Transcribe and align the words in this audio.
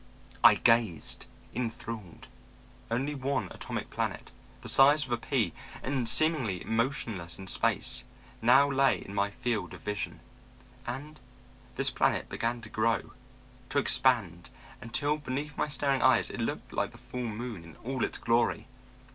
"I 0.43 0.55
gazed, 0.55 1.27
enthralled. 1.53 2.27
Only 2.89 3.13
one 3.13 3.49
atomic 3.51 3.91
planet 3.91 4.31
the 4.61 4.67
size 4.67 5.05
of 5.05 5.11
a 5.11 5.17
pea 5.17 5.53
and 5.83 6.09
seemingly 6.09 6.63
motionless 6.65 7.37
in 7.37 7.45
space 7.45 8.03
now 8.41 8.67
lay 8.67 8.97
in 9.05 9.13
my 9.13 9.29
field 9.29 9.75
of 9.75 9.81
vision. 9.81 10.19
And 10.87 11.19
this 11.75 11.91
planet 11.91 12.29
began 12.29 12.61
to 12.61 12.69
grow, 12.69 13.11
to 13.69 13.77
expand, 13.77 14.49
until 14.81 15.17
beneath 15.17 15.55
my 15.55 15.67
staring 15.67 16.01
eyes 16.01 16.31
it 16.31 16.41
looked 16.41 16.73
like 16.73 16.89
the 16.93 16.97
full 16.97 17.21
moon 17.27 17.63
in 17.63 17.75
all 17.83 18.03
its 18.03 18.17
glory. 18.17 18.65